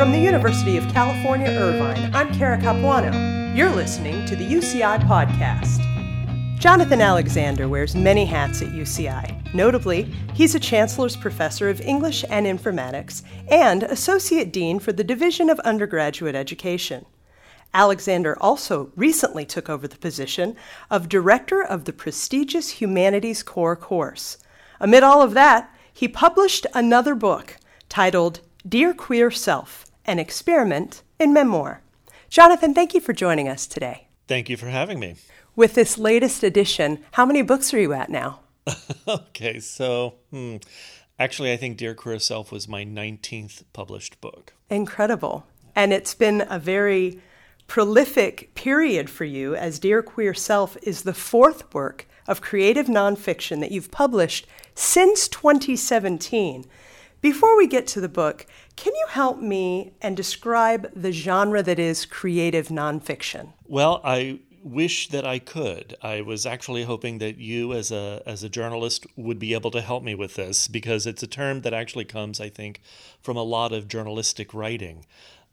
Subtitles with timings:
[0.00, 3.54] From the University of California, Irvine, I'm Cara Capuano.
[3.54, 5.78] You're listening to the UCI Podcast.
[6.58, 9.52] Jonathan Alexander wears many hats at UCI.
[9.52, 15.50] Notably, he's a Chancellor's Professor of English and Informatics and Associate Dean for the Division
[15.50, 17.04] of Undergraduate Education.
[17.74, 20.56] Alexander also recently took over the position
[20.90, 24.38] of Director of the prestigious Humanities Core course.
[24.80, 27.58] Amid all of that, he published another book
[27.90, 31.82] titled Dear Queer Self An Experiment in Memoir.
[32.28, 34.08] Jonathan, thank you for joining us today.
[34.28, 35.16] Thank you for having me.
[35.56, 38.40] With this latest edition, how many books are you at now?
[39.08, 40.56] okay, so hmm,
[41.18, 44.52] actually, I think Dear Queer Self was my 19th published book.
[44.68, 45.44] Incredible.
[45.74, 47.20] And it's been a very
[47.66, 53.60] prolific period for you, as Dear Queer Self is the fourth work of creative nonfiction
[53.60, 56.64] that you've published since 2017.
[57.20, 61.78] Before we get to the book, can you help me and describe the genre that
[61.78, 63.52] is creative nonfiction?
[63.66, 65.96] Well, I wish that I could.
[66.02, 69.80] I was actually hoping that you, as a as a journalist, would be able to
[69.80, 72.80] help me with this because it's a term that actually comes, I think,
[73.22, 75.04] from a lot of journalistic writing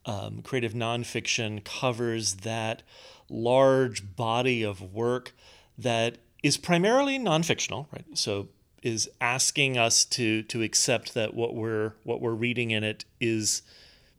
[0.07, 2.81] um, creative nonfiction covers that
[3.29, 5.33] large body of work
[5.77, 8.05] that is primarily nonfictional, right?
[8.13, 8.47] So
[8.83, 13.61] is asking us to to accept that what we're what we're reading in it is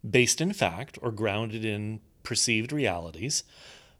[0.08, 3.44] based in fact or grounded in perceived realities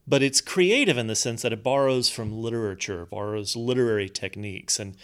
[0.09, 4.81] but it's creative in the sense that it borrows from literature borrows literary techniques.
[4.81, 4.97] And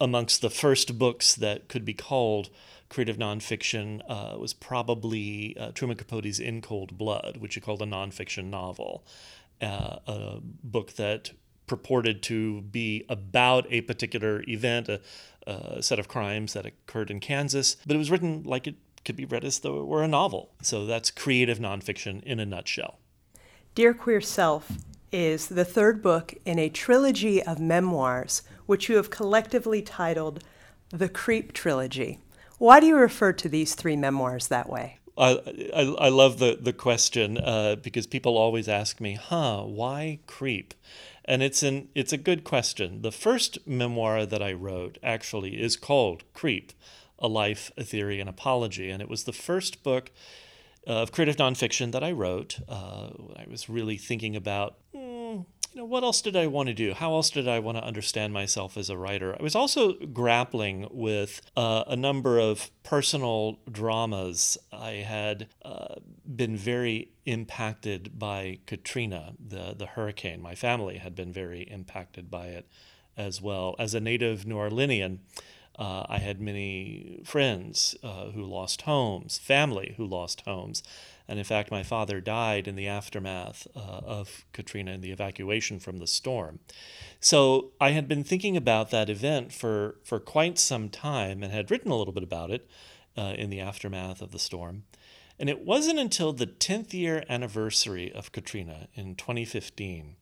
[0.00, 2.48] amongst the first books that could be called
[2.88, 7.86] creative nonfiction uh, was probably uh, Truman Capote's In Cold Blood, which he called a
[7.86, 9.04] nonfiction novel,
[9.60, 11.32] uh, a book that
[11.70, 15.00] purported to be about a particular event, a,
[15.46, 19.14] a, set of crimes that occurred in Kansas, but it was written like it could
[19.14, 20.50] be read as though it were a novel.
[20.62, 22.98] So that's creative nonfiction in a nutshell.
[23.76, 24.72] Dear Queer Self
[25.12, 30.42] is the third book in a trilogy of memoirs, which you have collectively titled
[30.90, 32.18] the Creep Trilogy.
[32.58, 34.98] Why do you refer to these three memoirs that way?
[35.16, 35.38] I,
[35.72, 40.74] I, I love the, the question uh, because people always ask me, huh, why creep?
[41.30, 43.02] And it's, an, it's a good question.
[43.02, 46.72] The first memoir that I wrote actually is called Creep
[47.20, 48.90] A Life, a Theory, and Apology.
[48.90, 50.10] And it was the first book
[50.88, 52.58] of creative nonfiction that I wrote.
[52.68, 54.78] Uh, I was really thinking about
[55.72, 56.94] you know, what else did I want to do?
[56.94, 59.36] How else did I want to understand myself as a writer?
[59.38, 64.58] I was also grappling with uh, a number of personal dramas.
[64.72, 70.42] I had uh, been very impacted by Katrina, the, the hurricane.
[70.42, 72.68] My family had been very impacted by it
[73.16, 73.76] as well.
[73.78, 75.18] As a native New Orleanian,
[75.78, 80.82] uh, I had many friends uh, who lost homes, family who lost homes.
[81.30, 85.78] And in fact, my father died in the aftermath uh, of Katrina and the evacuation
[85.78, 86.58] from the storm.
[87.20, 91.70] So I had been thinking about that event for, for quite some time and had
[91.70, 92.68] written a little bit about it
[93.16, 94.82] uh, in the aftermath of the storm.
[95.38, 100.16] And it wasn't until the 10th year anniversary of Katrina in 2015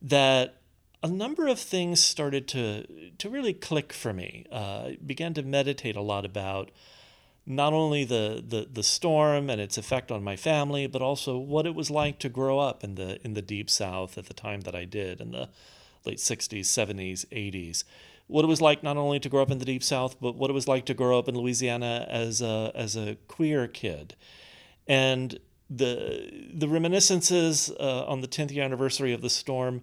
[0.00, 0.60] that
[1.02, 2.86] a number of things started to,
[3.18, 4.46] to really click for me.
[4.52, 6.70] Uh, I began to meditate a lot about
[7.44, 11.66] not only the, the, the storm and its effect on my family, but also what
[11.66, 14.60] it was like to grow up in the in the deep south at the time
[14.62, 15.48] that I did in the
[16.04, 17.84] late 60s, 70s, 80s.
[18.28, 20.50] What it was like not only to grow up in the deep south, but what
[20.50, 24.14] it was like to grow up in Louisiana as a as a queer kid.
[24.86, 25.38] And
[25.68, 29.82] the the reminiscences uh, on the 10th year anniversary of the storm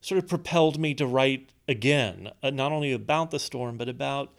[0.00, 4.32] sort of propelled me to write again, uh, not only about the storm, but about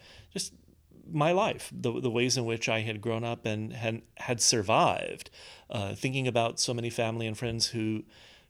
[1.12, 5.30] my life, the, the ways in which I had grown up and had, had survived.
[5.70, 8.04] Uh, thinking about so many family and friends who,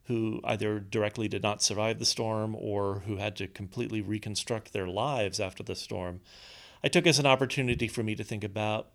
[0.05, 4.87] who either directly did not survive the storm or who had to completely reconstruct their
[4.87, 6.21] lives after the storm,
[6.83, 8.89] I took as an opportunity for me to think about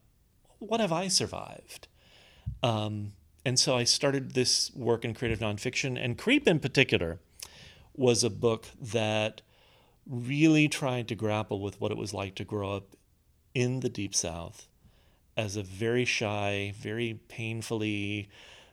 [0.58, 1.88] what have I survived?
[2.62, 3.12] Um,
[3.44, 7.20] and so I started this work in creative nonfiction, and Creep in particular
[7.94, 9.42] was a book that
[10.06, 12.96] really tried to grapple with what it was like to grow up
[13.54, 14.68] in the Deep South
[15.36, 18.28] as a very shy, very painfully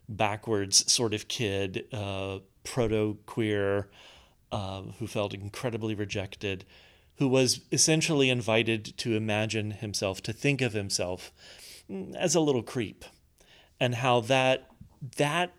[0.09, 3.87] backwards sort of kid, uh, proto queer,
[4.51, 6.65] uh, who felt incredibly rejected,
[7.17, 11.31] who was essentially invited to imagine himself, to think of himself
[12.15, 13.05] as a little creep,
[13.79, 14.69] and how that
[15.17, 15.53] that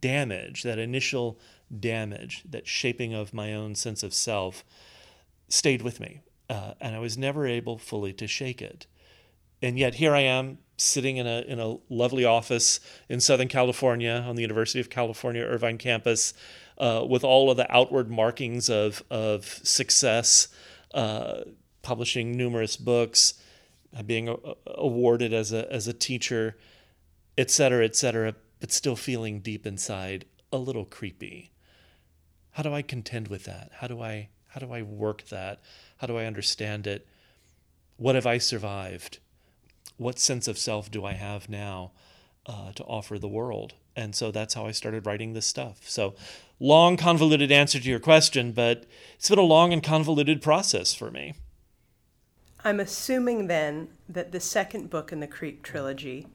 [0.00, 1.38] damage, that initial
[1.80, 4.64] damage, that shaping of my own sense of self,
[5.48, 8.86] stayed with me uh, and I was never able fully to shake it.
[9.60, 12.78] And yet here I am, sitting in a in a lovely office
[13.08, 16.32] in Southern California on the University of California Irvine campus,
[16.78, 20.48] uh, with all of the outward markings of of success,
[20.94, 21.40] uh,
[21.82, 23.34] publishing numerous books,
[24.06, 24.36] being a,
[24.66, 26.56] awarded as a as a teacher,
[27.36, 31.50] et cetera, et cetera, but still feeling deep inside a little creepy.
[32.52, 33.70] How do I contend with that?
[33.80, 35.60] How do I how do I work that?
[35.98, 37.06] How do I understand it?
[37.96, 39.18] What have I survived?
[39.96, 41.92] What sense of self do I have now
[42.46, 43.74] uh, to offer the world?
[43.96, 45.80] And so that's how I started writing this stuff.
[45.88, 46.14] So,
[46.60, 48.84] long, convoluted answer to your question, but
[49.16, 51.34] it's been a long and convoluted process for me.
[52.64, 56.28] I'm assuming then that the second book in the Creep trilogy,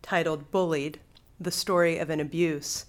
[0.00, 1.00] titled Bullied
[1.38, 2.86] The Story of an Abuse,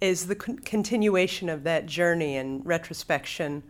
[0.00, 3.62] is the con- continuation of that journey and retrospection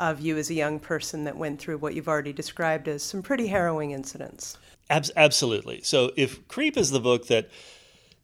[0.00, 3.22] of you as a young person that went through what you've already described as some
[3.22, 4.56] pretty harrowing incidents.
[4.88, 5.82] Ab- absolutely.
[5.82, 7.50] So, if Creep is the book that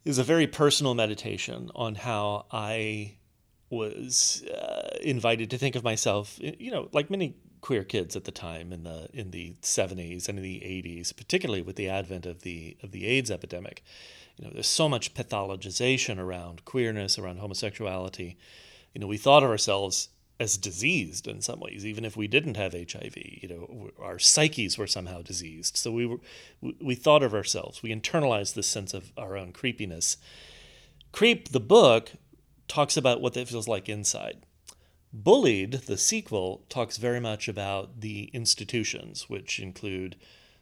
[0.04, 3.16] is a very personal meditation on how I
[3.68, 8.32] was uh, invited to think of myself, you know, like many queer kids at the
[8.32, 12.42] time in the in the 70s and in the 80s, particularly with the advent of
[12.42, 13.84] the of the AIDS epidemic.
[14.38, 18.38] You know, there's so much pathologization around queerness, around homosexuality.
[18.94, 20.08] You know, we thought of ourselves
[20.38, 23.16] as diseased in some ways, even if we didn't have HIV.
[23.16, 25.76] You know, our psyches were somehow diseased.
[25.76, 26.18] So we were,
[26.60, 27.82] we thought of ourselves.
[27.82, 30.18] We internalized this sense of our own creepiness.
[31.12, 32.12] Creep, the book,
[32.68, 34.42] talks about what that feels like inside.
[35.12, 40.16] Bullied, the sequel, talks very much about the institutions, which include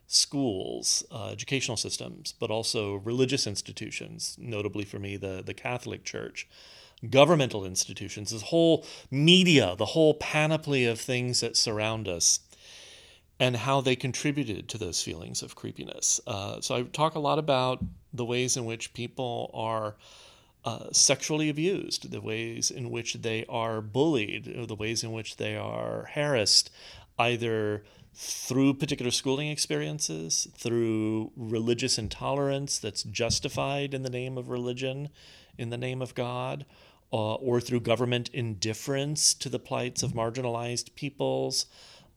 [0.06, 6.46] schools, uh, educational systems, but also religious institutions, notably for me, the, the Catholic Church
[7.10, 12.40] governmental institutions, this whole media, the whole panoply of things that surround us,
[13.38, 16.20] and how they contributed to those feelings of creepiness.
[16.26, 19.96] Uh, so I talk a lot about the ways in which people are.
[20.66, 25.54] Uh, sexually abused, the ways in which they are bullied, the ways in which they
[25.54, 26.70] are harassed,
[27.18, 27.84] either
[28.14, 35.10] through particular schooling experiences, through religious intolerance that's justified in the name of religion,
[35.58, 36.64] in the name of God,
[37.14, 41.66] uh, or through government indifference to the plights of marginalized peoples,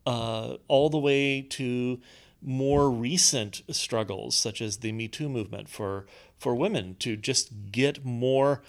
[0.08, 2.02] uh, all the way to
[2.42, 6.08] more recent struggles, such as the Me Too movement for,
[6.40, 8.64] for women to just get more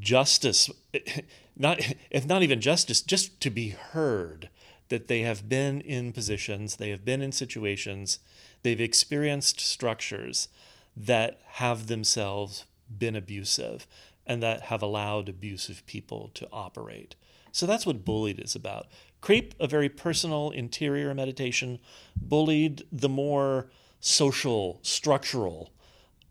[0.00, 0.70] justice,
[1.56, 1.78] not,
[2.10, 4.48] if not even justice, just to be heard
[4.88, 8.18] that they have been in positions, they have been in situations,
[8.62, 10.48] they've experienced structures
[10.96, 12.64] that have themselves
[12.98, 13.86] been abusive
[14.26, 17.14] and that have allowed abusive people to operate.
[17.52, 18.86] So that's what bullied is about.
[19.20, 21.78] Creep, a very personal interior meditation.
[22.16, 23.70] Bullied, the more
[24.00, 25.72] social, structural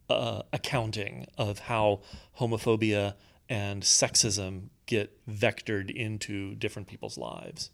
[0.10, 2.02] uh, accounting of how
[2.40, 3.16] homophobia
[3.50, 7.72] and sexism get vectored into different people's lives.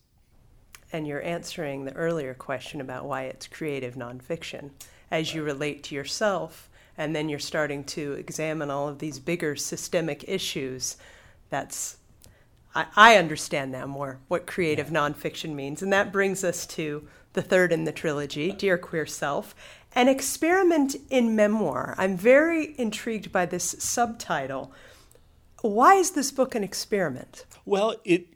[0.94, 4.72] And you're answering the earlier question about why it's creative nonfiction
[5.10, 9.56] as you relate to yourself and then you're starting to examine all of these bigger
[9.56, 10.98] systemic issues.
[11.50, 11.98] That's
[12.74, 17.42] I, I understand now more what creative nonfiction means, and that brings us to the
[17.42, 19.56] third in the trilogy, Dear Queer Self,
[19.94, 21.96] an experiment in memoir.
[21.98, 24.74] I'm very intrigued by this subtitle.
[25.62, 27.46] Why is this book an experiment?
[27.66, 28.28] Well, it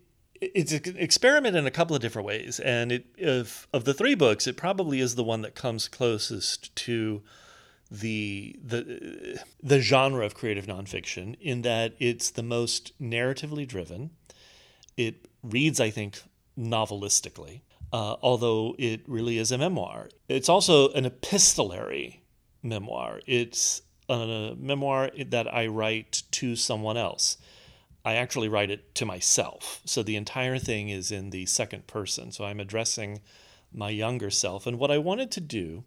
[0.42, 4.16] it's an experiment in a couple of different ways, and it of of the three
[4.16, 7.22] books, it probably is the one that comes closest to
[8.00, 14.12] the the the genre of creative nonfiction in that it's the most narratively driven.
[14.98, 16.22] It reads, I think,
[16.58, 17.62] novelistically,
[17.92, 20.10] uh, although it really is a memoir.
[20.30, 22.24] It's also an epistolary
[22.64, 23.22] memoir.
[23.26, 27.38] It's a memoir that I write to someone else.
[28.04, 29.82] I actually write it to myself.
[29.86, 32.32] So the entire thing is in the second person.
[32.32, 33.22] So I'm addressing
[33.74, 34.68] my younger self.
[34.68, 35.84] And what I wanted to do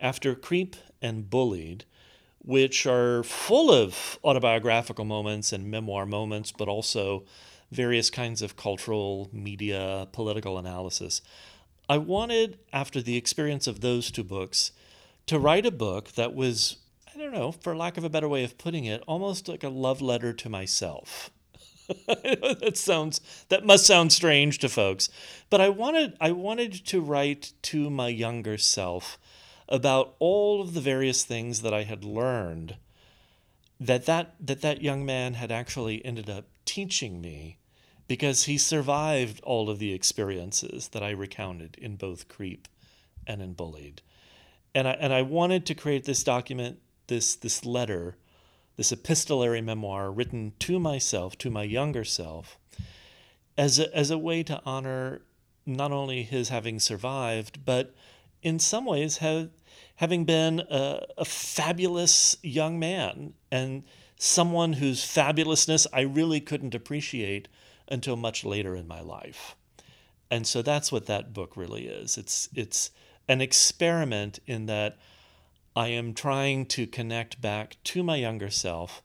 [0.00, 1.84] after Creep and Bullied,
[2.38, 7.24] which are full of autobiographical moments and memoir moments, but also
[7.72, 11.22] various kinds of cultural, media, political analysis.
[11.88, 14.72] I wanted, after the experience of those two books,
[15.26, 16.76] to write a book that was,
[17.12, 19.68] I don't know, for lack of a better way of putting it, almost like a
[19.68, 21.30] love letter to myself.
[22.06, 25.08] that sounds that must sound strange to folks,
[25.50, 29.18] but I wanted I wanted to write to my younger self
[29.68, 32.76] about all of the various things that I had learned
[33.78, 37.58] that that, that, that young man had actually ended up teaching me
[38.08, 42.68] because he survived all of the experiences that I recounted in both Creep
[43.26, 44.00] and in Bullied.
[44.74, 48.16] And I, and I wanted to create this document this this letter,
[48.76, 52.58] this epistolary memoir written to myself, to my younger self,
[53.56, 55.22] as a, as a way to honor
[55.64, 57.94] not only his having survived, but
[58.46, 59.50] in some ways have,
[59.96, 63.82] having been a, a fabulous young man and
[64.16, 67.48] someone whose fabulousness I really couldn't appreciate
[67.88, 69.56] until much later in my life.
[70.30, 72.16] And so that's what that book really is.
[72.16, 72.92] It's it's
[73.26, 74.96] an experiment in that
[75.74, 79.02] I am trying to connect back to my younger self,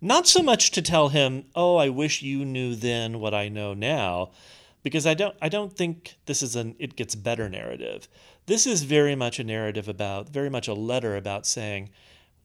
[0.00, 3.72] not so much to tell him, "Oh, I wish you knew then what I know
[3.72, 4.30] now,"
[4.82, 8.08] because I don't I don't think this is an it gets better narrative.
[8.50, 11.90] This is very much a narrative about very much a letter about saying,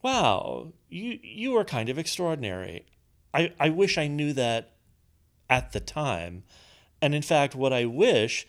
[0.03, 2.85] "Wow, you you are kind of extraordinary.
[3.33, 4.75] I I wish I knew that
[5.49, 6.43] at the time."
[7.01, 8.45] And in fact, what I wish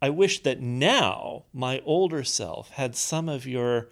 [0.00, 3.90] I wish that now my older self had some of your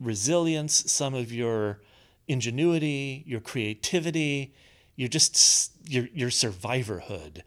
[0.00, 1.80] resilience, some of your
[2.26, 4.52] ingenuity, your creativity,
[4.96, 7.42] your just your your survivorhood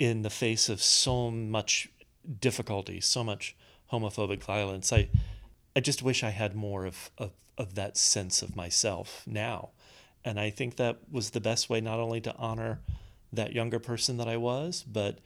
[0.00, 1.88] in the face of so much
[2.40, 3.54] difficulty, so much
[3.92, 4.92] homophobic violence.
[4.92, 5.08] I
[5.76, 9.70] I just wish I had more of, of, of that sense of myself now.
[10.24, 12.80] And I think that was the best way not only to honor
[13.32, 15.18] that younger person that I was, but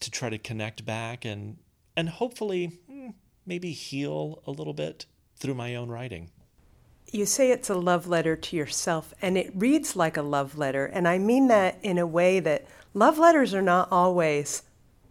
[0.00, 1.56] to try to connect back and
[1.96, 3.10] and hopefully hmm,
[3.46, 6.30] maybe heal a little bit through my own writing.
[7.10, 10.84] You say it's a love letter to yourself, and it reads like a love letter.
[10.86, 14.62] And I mean that in a way that love letters are not always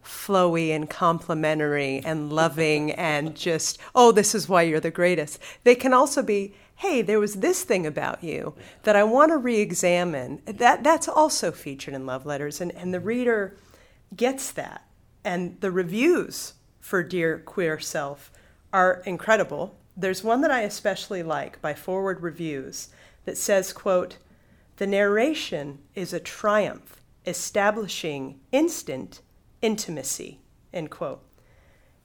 [0.03, 5.39] flowy and complimentary and loving and just, oh, this is why you're the greatest.
[5.63, 9.37] They can also be, hey, there was this thing about you that I want to
[9.37, 10.41] re examine.
[10.45, 12.59] That, that's also featured in love letters.
[12.59, 13.57] And, and the reader
[14.15, 14.85] gets that.
[15.23, 18.31] And the reviews for Dear Queer Self
[18.73, 19.77] are incredible.
[19.95, 22.89] There's one that I especially like by Forward Reviews
[23.25, 24.17] that says, quote,
[24.77, 29.21] "The narration is a triumph establishing instant
[29.63, 30.39] intimacy."
[30.71, 31.23] End quote.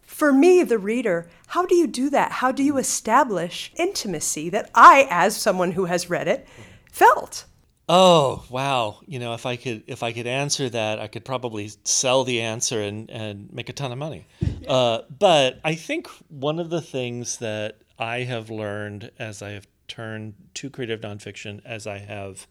[0.09, 2.33] For me, the reader, how do you do that?
[2.33, 6.49] How do you establish intimacy that I, as someone who has read it,
[6.91, 7.45] felt?
[7.91, 9.00] Oh wow!
[9.07, 12.41] You know, if I could, if I could answer that, I could probably sell the
[12.41, 14.27] answer and and make a ton of money.
[14.67, 19.67] Uh, but I think one of the things that I have learned as I have
[19.88, 22.47] turned to creative nonfiction, as I have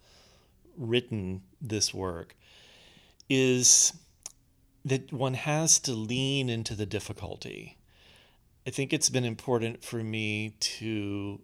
[0.75, 2.35] written this work,
[3.29, 3.93] is
[4.87, 7.77] that one has to lean into the difficulty.
[8.65, 11.41] I think it's been important for me to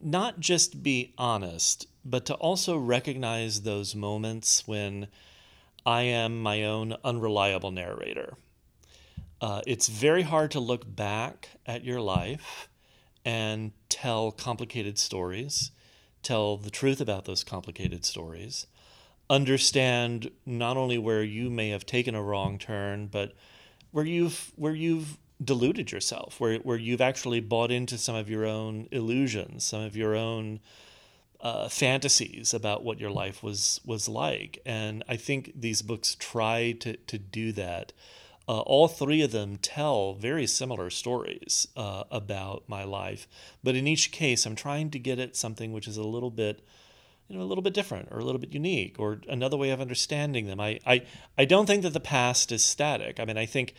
[0.00, 5.06] not just be honest, but to also recognize those moments when
[5.84, 8.36] I am my own unreliable narrator.
[9.40, 12.68] Uh, it's very hard to look back at your life
[13.24, 15.72] and tell complicated stories,
[16.22, 18.66] tell the truth about those complicated stories,
[19.32, 23.32] understand not only where you may have taken a wrong turn, but
[23.90, 28.44] where you've where you've deluded yourself, where where you've actually bought into some of your
[28.44, 30.60] own illusions, some of your own
[31.40, 34.60] uh, fantasies about what your life was was like.
[34.66, 37.92] And I think these books try to to do that.
[38.48, 43.28] Uh, all three of them tell very similar stories uh, about my life,
[43.62, 46.60] but in each case, I'm trying to get at something which is a little bit,
[47.32, 49.80] you know, a little bit different or a little bit unique or another way of
[49.80, 50.60] understanding them.
[50.60, 51.02] I I,
[51.38, 53.18] I don't think that the past is static.
[53.18, 53.74] I mean, I think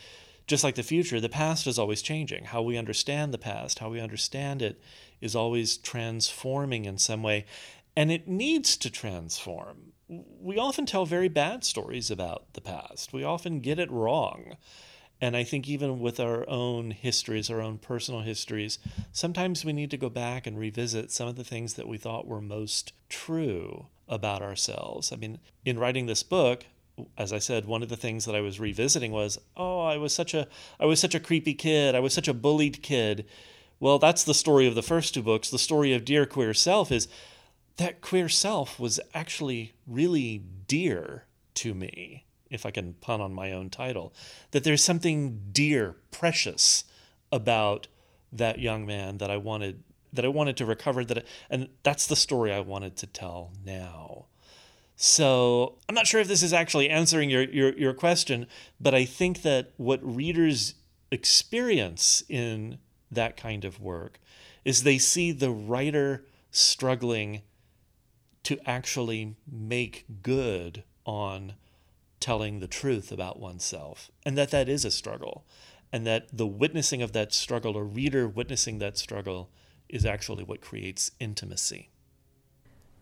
[0.48, 2.46] just like the future, the past is always changing.
[2.46, 4.82] How we understand the past, how we understand it,
[5.22, 7.46] is always transforming in some way,
[7.96, 9.94] and it needs to transform.
[10.10, 14.58] We often tell very bad stories about the past, we often get it wrong.
[15.24, 18.78] And I think even with our own histories, our own personal histories,
[19.14, 22.28] sometimes we need to go back and revisit some of the things that we thought
[22.28, 25.14] were most true about ourselves.
[25.14, 26.66] I mean, in writing this book,
[27.18, 30.14] as I said, one of the things that I was revisiting was, oh, I was
[30.14, 30.46] such a
[30.78, 31.96] I was such a creepy kid.
[31.96, 33.26] I was such a bullied kid.
[33.80, 35.50] Well, that's the story of the first two books.
[35.50, 37.08] The story of Dear Queer Self is
[37.78, 43.52] that queer self was actually really dear to me, if I can pun on my
[43.52, 44.14] own title.
[44.52, 46.86] That there's something dear, precious
[47.32, 47.88] about
[48.32, 49.84] that young man that I wanted
[50.14, 54.28] that I wanted to recover that and that's the story I wanted to tell now.
[54.96, 58.46] So I'm not sure if this is actually answering your, your, your question,
[58.80, 60.76] but I think that what readers
[61.12, 62.78] experience in
[63.12, 64.20] that kind of work
[64.64, 67.42] is they see the writer struggling
[68.44, 71.54] to actually make good on
[72.24, 75.46] telling the truth about oneself and that that is a struggle
[75.92, 79.50] and that the witnessing of that struggle a reader witnessing that struggle
[79.90, 81.90] is actually what creates intimacy.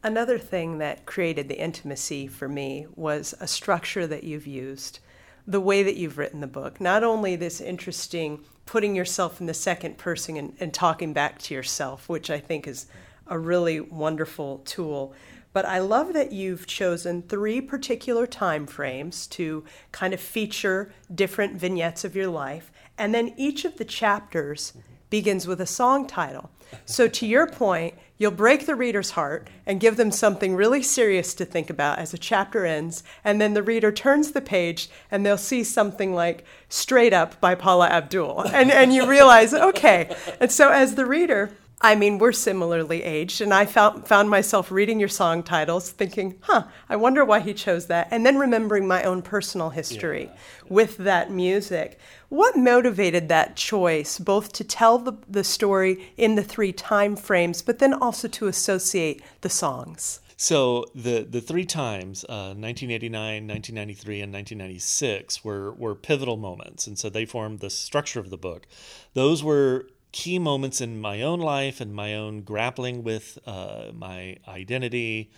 [0.02, 4.98] Another thing that created the intimacy for me was a structure that you've used,
[5.46, 6.82] the way that you've written the book.
[6.82, 11.54] Not only this interesting putting yourself in the second person and, and talking back to
[11.54, 12.88] yourself, which I think is
[13.28, 15.14] a really wonderful tool,
[15.54, 21.60] but I love that you've chosen three particular time frames to kind of feature different
[21.60, 22.72] vignettes of your life.
[22.98, 24.74] And then each of the chapters
[25.10, 26.50] begins with a song title.
[26.86, 31.34] So, to your point, you'll break the reader's heart and give them something really serious
[31.34, 33.04] to think about as a chapter ends.
[33.24, 37.56] And then the reader turns the page and they'll see something like Straight Up by
[37.56, 38.46] Paula Abdul.
[38.54, 40.16] And, and you realize, okay.
[40.40, 41.52] And so, as the reader,
[41.84, 46.38] I mean, we're similarly aged, and I found, found myself reading your song titles thinking,
[46.42, 50.38] huh, I wonder why he chose that, and then remembering my own personal history yeah.
[50.70, 52.00] with that music.
[52.30, 57.64] What motivated that choice, both to tell the, the story in the three time frames,
[57.64, 60.20] but then also to associate the songs?
[60.38, 66.98] So the the three times, uh, 1989, 1993, and 1996, were were pivotal moments, and
[66.98, 68.66] so they formed the structure of the book.
[69.14, 74.38] Those were key moments in my own life and my own grappling with uh, my
[74.48, 75.32] identity,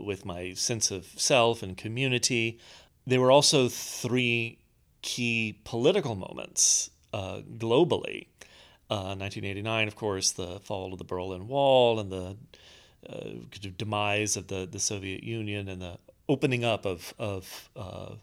[0.00, 2.58] with my sense of self and community.
[3.06, 4.58] There were also three
[5.02, 8.26] key political moments uh, globally.
[8.90, 12.36] Uh, 1989, of course, the fall of the Berlin Wall and the
[13.08, 15.98] uh, demise of the, the Soviet Union and the
[16.28, 18.14] opening up of, of uh,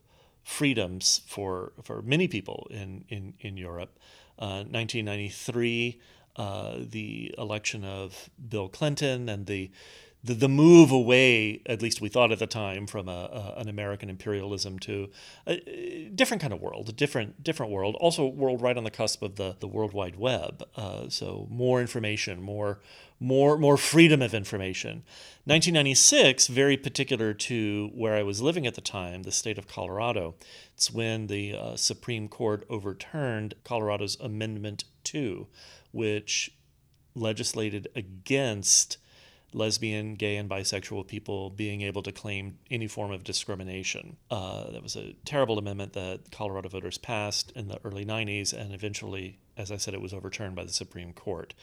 [0.43, 3.97] freedoms for, for many people in, in, in Europe.
[4.37, 5.99] 1993,
[6.37, 9.71] uh, uh, the election of Bill Clinton and the,
[10.25, 13.69] the, the move away, at least we thought at the time, from a, a, an
[13.69, 15.09] American imperialism to
[15.45, 17.95] a different kind of world, a different different world.
[17.99, 20.67] Also, a world right on the cusp of the, the World Wide Web.
[20.75, 22.79] Uh, so more information, more
[23.19, 25.03] more more freedom of information.
[25.45, 30.35] 1996, very particular to where I was living at the time, the state of Colorado.
[30.73, 35.47] It's when the uh, Supreme Court overturned Colorado's Amendment 2,
[35.91, 36.51] which
[37.13, 38.97] legislated against
[39.55, 44.17] lesbian, gay, and bisexual people being able to claim any form of discrimination.
[44.29, 48.73] Uh, that was a terrible amendment that Colorado voters passed in the early 90s, and
[48.73, 51.53] eventually, as I said, it was overturned by the Supreme Court.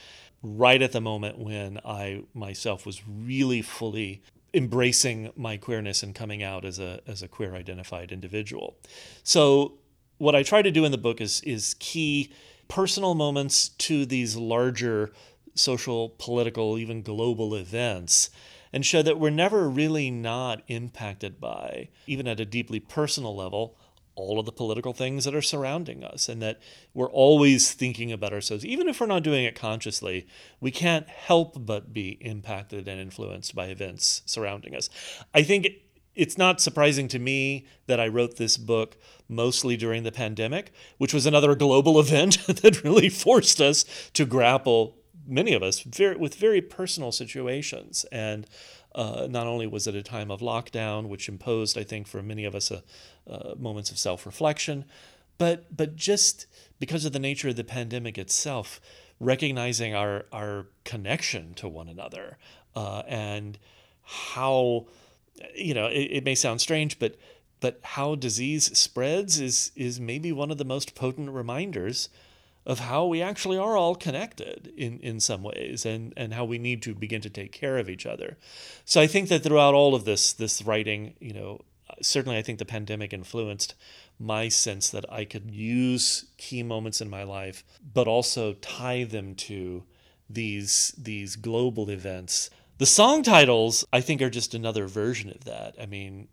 [0.42, 4.22] Right at the moment when I myself was really fully
[4.54, 8.76] embracing my queerness and coming out as a as a queer identified individual.
[9.22, 9.74] So
[10.18, 12.32] what I try to do in the book is is key
[12.68, 15.12] personal moments to these larger
[15.54, 18.30] social, political, even global events
[18.72, 23.76] and show that we're never really not impacted by, even at a deeply personal level,
[24.14, 26.60] all of the political things that are surrounding us, and that
[26.94, 28.64] we're always thinking about ourselves.
[28.64, 30.26] Even if we're not doing it consciously,
[30.60, 34.88] we can't help but be impacted and influenced by events surrounding us.
[35.34, 35.68] I think
[36.14, 38.96] it's not surprising to me that I wrote this book
[39.28, 43.84] mostly during the pandemic, which was another global event that really forced us
[44.14, 48.04] to grapple many of us very, with very personal situations.
[48.12, 48.46] And
[48.94, 52.44] uh, not only was it a time of lockdown, which imposed, I think, for many
[52.44, 52.82] of us, a,
[53.28, 54.84] uh, moments of self reflection,
[55.38, 56.46] but but just
[56.78, 58.80] because of the nature of the pandemic itself,
[59.18, 62.38] recognizing our our connection to one another
[62.74, 63.58] uh, and
[64.02, 64.86] how
[65.54, 67.16] you know it, it may sound strange, but
[67.60, 72.08] but how disease spreads is is maybe one of the most potent reminders
[72.64, 76.58] of how we actually are all connected in, in some ways and, and how we
[76.58, 78.36] need to begin to take care of each other.
[78.84, 81.60] So I think that throughout all of this this writing, you know,
[82.00, 83.74] certainly I think the pandemic influenced
[84.18, 89.34] my sense that I could use key moments in my life, but also tie them
[89.34, 89.82] to
[90.30, 92.48] these these global events.
[92.78, 95.74] The song titles, I think, are just another version of that.
[95.80, 96.28] I mean,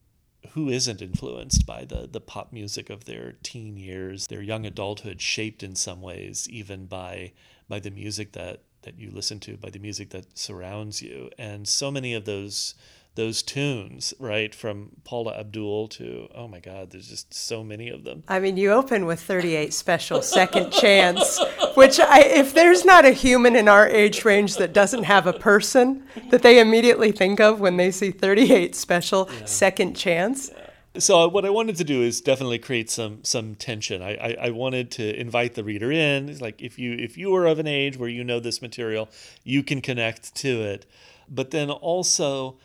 [0.51, 5.21] who isn't influenced by the the pop music of their teen years, their young adulthood,
[5.21, 7.33] shaped in some ways even by
[7.67, 11.67] by the music that that you listen to, by the music that surrounds you, and
[11.67, 12.75] so many of those
[13.19, 18.05] those tunes, right, from Paula Abdul to oh my God, there's just so many of
[18.05, 18.23] them.
[18.29, 21.37] I mean, you open with 38 Special Second Chance,
[21.75, 25.33] which I, if there's not a human in our age range that doesn't have a
[25.33, 29.45] person that they immediately think of when they see 38 Special yeah.
[29.45, 30.51] Second Chance.
[30.55, 30.65] Yeah
[30.97, 34.01] so what I wanted to do is definitely create some some tension.
[34.01, 36.29] I, I, I, wanted to invite the reader in.
[36.29, 39.07] It's like if you if you are of an age where you know this material,
[39.43, 40.87] you can connect to it.
[41.29, 42.57] But then also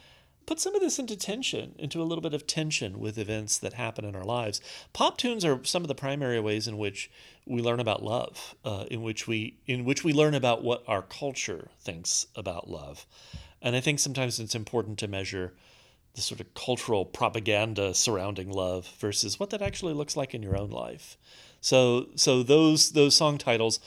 [0.46, 3.74] put some of this into tension, into a little bit of tension with events that
[3.74, 4.60] happen in our lives.
[4.92, 7.10] Pop tunes are some of the primary ways in which
[7.46, 11.02] we learn about love, uh, in which we in which we learn about what our
[11.02, 13.06] culture thinks about love,
[13.60, 15.54] and I think sometimes it's important to measure
[16.14, 20.56] the sort of cultural propaganda surrounding love versus what that actually looks like in your
[20.56, 21.16] own life.
[21.60, 23.80] So so those those song titles,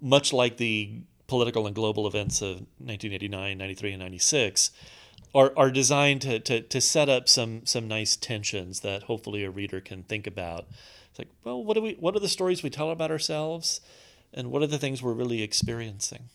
[0.00, 4.70] much like the political and global events of 1989, 93, and 96
[5.34, 9.50] are, are designed to, to, to set up some some nice tensions that hopefully a
[9.50, 10.66] reader can think about.
[11.10, 13.80] It's like, well, what do we what are the stories we tell about ourselves
[14.32, 16.28] and what are the things we're really experiencing?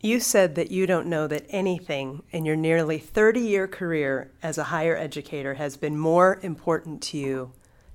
[0.00, 4.58] You said that you don't know that anything in your nearly 30 year career as
[4.58, 7.52] a higher educator has been more important to you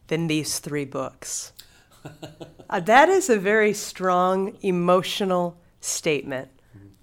[0.08, 1.54] than these three books.
[2.70, 6.50] uh, that is a very strong emotional statement.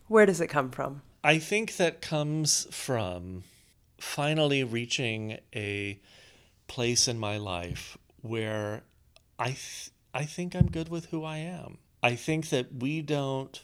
[0.09, 1.02] Where does it come from?
[1.27, 3.43] I think that comes from
[3.99, 5.99] finally reaching a
[6.69, 8.85] place in my life where
[9.37, 11.79] I th- I think I'm good with who I am.
[12.01, 13.61] I think that we don't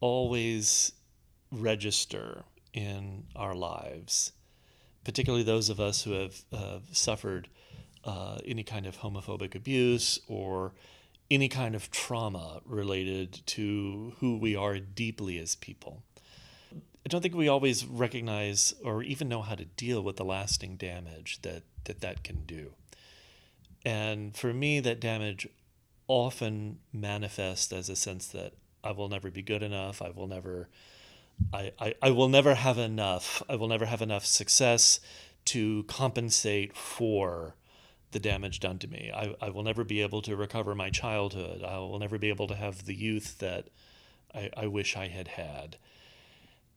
[0.00, 0.90] always
[1.52, 2.42] register
[2.72, 4.32] in our lives,
[5.04, 7.46] particularly those of us who have uh, suffered
[8.02, 10.72] uh, any kind of homophobic abuse or
[11.30, 16.02] any kind of trauma related to who we are deeply as people.
[17.04, 20.76] I don't think we always recognize or even know how to deal with the lasting
[20.76, 22.74] damage that that, that can do.
[23.84, 25.48] And for me, that damage
[26.06, 28.52] often manifests as a sense that
[28.84, 30.02] I will never be good enough.
[30.02, 30.68] I will never,
[31.52, 33.42] I, I, I will never have enough.
[33.48, 35.00] I will never have enough success
[35.46, 37.56] to compensate for
[38.12, 39.10] the damage done to me.
[39.12, 41.62] I, I will never be able to recover my childhood.
[41.64, 43.68] I will never be able to have the youth that
[44.34, 45.76] I, I wish I had had.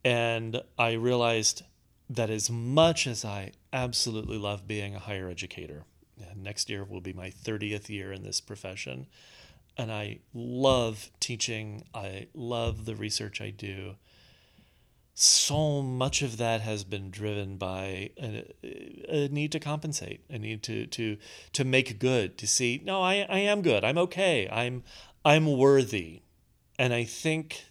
[0.06, 1.64] And I realized
[2.12, 5.84] that as much as I absolutely love being a higher educator,
[6.22, 9.08] uh, next year will be my 30th year in this profession,
[9.76, 13.96] and I love teaching, I love the research I do.
[15.16, 18.46] So much of that has been driven by a,
[19.10, 21.18] a, need to compensate, a need to to
[21.54, 24.84] to make good, to see, no, I, I am good, I'm okay, I'm
[25.24, 26.22] I'm worthy.
[26.78, 27.64] And I think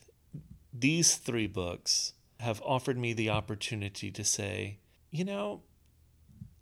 [0.72, 4.78] these three books have offered me the opportunity to say,
[5.10, 5.62] you know,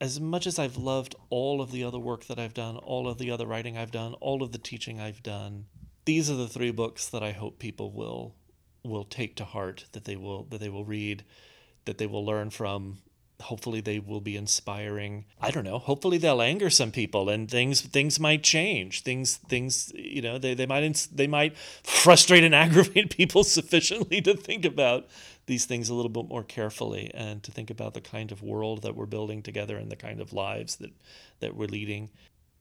[0.01, 3.19] as much as I've loved all of the other work that I've done, all of
[3.19, 5.67] the other writing I've done, all of the teaching I've done,
[6.05, 8.35] these are the three books that I hope people will
[8.85, 11.25] will take to heart, that they will that they will read,
[11.85, 12.99] that they will learn from,
[13.42, 17.81] hopefully they will be inspiring i don't know hopefully they'll anger some people and things
[17.81, 19.02] things might change.
[19.02, 24.35] Things things you know they, they might they might frustrate and aggravate people sufficiently to
[24.35, 25.09] think about
[25.46, 28.83] these things a little bit more carefully and to think about the kind of world
[28.83, 30.92] that we're building together and the kind of lives that
[31.40, 32.11] that we're leading.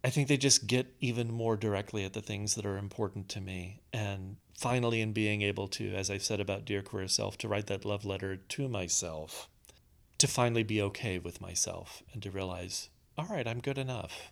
[0.04, 3.42] I think they just get even more directly at the things that are important to
[3.42, 3.82] me.
[3.94, 7.66] And finally in being able to as i've said about dear queer self to write
[7.66, 9.50] that love letter to myself
[10.22, 14.32] to finally be okay with myself and to realize, all right, I'm good enough.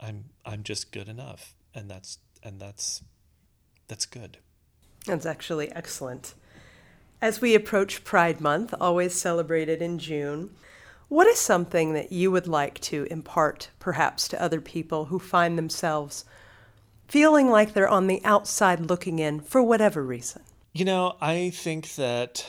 [0.00, 3.02] I'm I'm just good enough, and that's and that's
[3.88, 4.38] that's good.
[5.06, 6.34] That's actually excellent.
[7.20, 10.50] As we approach Pride Month, always celebrated in June,
[11.08, 15.58] what is something that you would like to impart perhaps to other people who find
[15.58, 16.24] themselves
[17.08, 20.42] feeling like they're on the outside looking in for whatever reason?
[20.74, 22.48] You know, I think that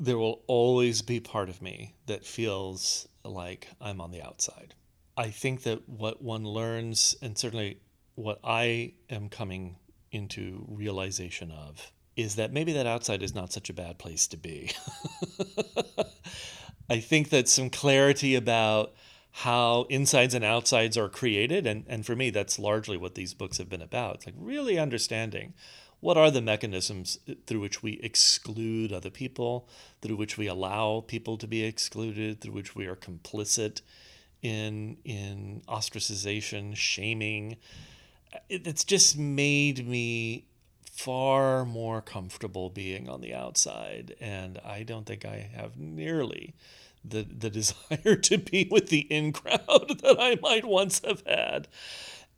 [0.00, 4.74] there will always be part of me that feels like I'm on the outside.
[5.16, 7.80] I think that what one learns, and certainly
[8.14, 9.76] what I am coming
[10.12, 14.36] into realization of, is that maybe that outside is not such a bad place to
[14.36, 14.70] be.
[16.90, 18.94] I think that some clarity about
[19.30, 23.58] how insides and outsides are created, and, and for me, that's largely what these books
[23.58, 24.16] have been about.
[24.16, 25.54] It's like really understanding
[26.00, 29.68] what are the mechanisms through which we exclude other people,
[30.00, 33.80] through which we allow people to be excluded, through which we are complicit
[34.42, 37.56] in in ostracization, shaming.
[38.48, 40.44] It's just made me
[40.84, 46.54] far more comfortable being on the outside, and I don't think I have nearly
[47.04, 51.66] the the desire to be with the in crowd that I might once have had,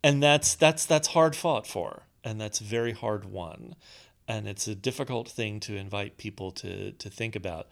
[0.02, 3.74] and that's that's that's hard fought for and that's a very hard won.
[4.28, 7.68] And it's a difficult thing to invite people to, to think about.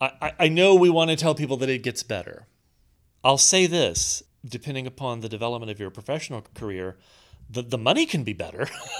[0.00, 2.46] I, I know we want to tell people that it gets better.
[3.22, 6.96] I'll say this depending upon the development of your professional career,
[7.50, 8.64] the, the money can be better.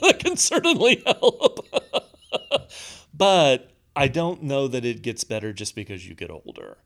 [0.00, 1.66] that can certainly help.
[3.14, 6.78] but I don't know that it gets better just because you get older.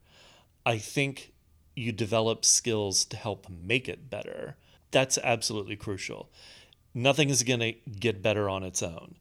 [0.64, 1.32] I think
[1.76, 4.56] you develop skills to help make it better.
[4.90, 6.30] That's absolutely crucial.
[6.96, 9.16] Nothing is going to get better on its own.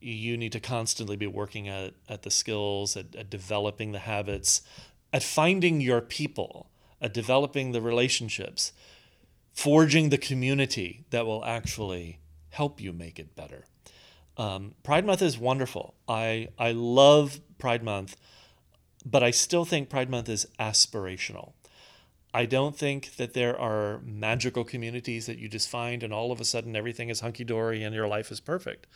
[0.00, 4.62] You need to constantly be working at, at the skills, at, at developing the habits,
[5.12, 8.72] at finding your people, at developing the relationships,
[9.52, 13.64] forging the community that will actually help you make it better.
[14.36, 15.94] Um, Pride Month is wonderful.
[16.08, 18.16] I, I love Pride Month,
[19.06, 21.52] but I still think Pride Month is aspirational.
[22.32, 26.40] I don't think that there are magical communities that you just find and all of
[26.40, 28.86] a sudden everything is hunky dory and your life is perfect.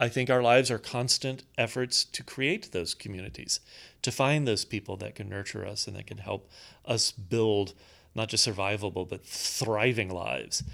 [0.00, 3.60] I think our lives are constant efforts to create those communities,
[4.02, 6.50] to find those people that can nurture us and that can help
[6.84, 7.74] us build
[8.14, 10.64] not just survivable, but thriving lives.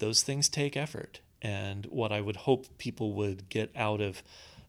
[0.00, 1.20] Those things take effort.
[1.40, 4.22] And what I would hope people would get out of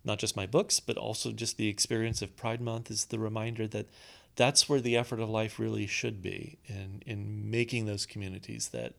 [0.04, 3.68] not just my books, but also just the experience of Pride Month is the reminder
[3.68, 3.88] that
[4.36, 8.93] that's where the effort of life really should be in, in making those communities that,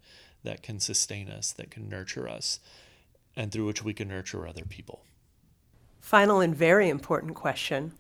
[0.44, 2.61] that can sustain us, that can nurture us,
[3.37, 5.03] and through which we can nurture other people.
[6.01, 7.92] Final and very important question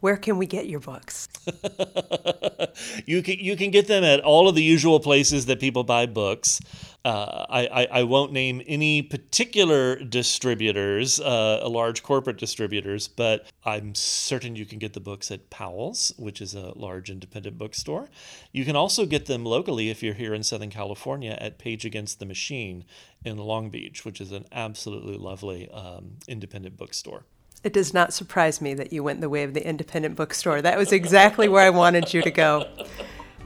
[0.00, 1.28] where can we get your books?
[3.06, 6.06] you can you can get them at all of the usual places that people buy
[6.06, 6.60] books.
[7.04, 13.94] Uh, I, I, I won't name any particular distributors, uh, large corporate distributors, but I'm
[13.94, 18.08] certain you can get the books at Powell's, which is a large independent bookstore.
[18.52, 22.20] You can also get them locally if you're here in Southern California at Page Against
[22.20, 22.86] the Machine
[23.22, 27.26] in Long Beach, which is an absolutely lovely um, independent bookstore.
[27.64, 30.60] It does not surprise me that you went the way of the independent bookstore.
[30.60, 32.68] That was exactly where I wanted you to go.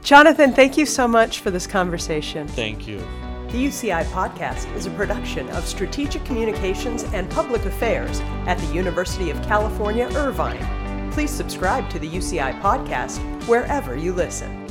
[0.03, 2.45] Jonathan, thank you so much for this conversation.
[2.49, 2.99] Thank you.
[3.47, 9.29] The UCI podcast is a production of Strategic Communications and Public Affairs at the University
[9.29, 11.11] of California, Irvine.
[11.11, 14.68] Please subscribe to the UCI podcast wherever you listen.